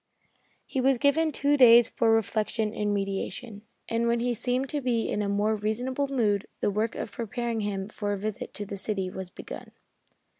[0.65, 5.07] He was given two days for reflection and meditation, and when he seemed to be
[5.07, 8.77] in a more reasonable mood, the work of preparing him for a visit to the
[8.77, 9.73] city was begun.